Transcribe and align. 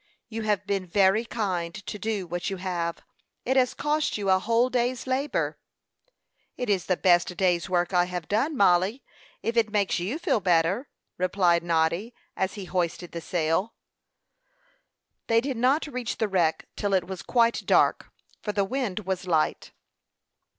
"You 0.29 0.41
have 0.41 0.65
been 0.65 0.87
very 0.87 1.25
kind 1.25 1.75
to 1.75 1.99
do 1.99 2.25
what 2.25 2.49
you 2.49 2.57
have. 2.57 3.03
It 3.45 3.55
has 3.55 3.75
cost 3.75 4.17
you 4.17 4.31
a 4.31 4.39
whole 4.39 4.71
day's 4.71 5.05
labor." 5.05 5.59
"It 6.57 6.71
is 6.71 6.87
the 6.87 6.97
best 6.97 7.37
day's 7.37 7.69
work 7.69 7.93
I 7.93 8.05
have 8.05 8.27
done, 8.27 8.57
Mollie, 8.57 9.03
if 9.43 9.55
it 9.55 9.69
makes 9.69 9.99
you 9.99 10.17
feel 10.17 10.39
better," 10.39 10.89
replied 11.19 11.61
Noddy, 11.61 12.15
as 12.35 12.55
he 12.55 12.65
hoisted 12.65 13.11
the 13.11 13.21
sail. 13.21 13.75
They 15.27 15.39
did 15.39 15.57
not 15.57 15.85
reach 15.85 16.17
the 16.17 16.27
wreck 16.27 16.65
till 16.75 16.95
it 16.95 17.05
was 17.05 17.21
quite 17.21 17.63
dark, 17.67 18.09
for 18.41 18.53
the 18.53 18.65
wind 18.65 19.01
was 19.01 19.27
light. 19.27 19.71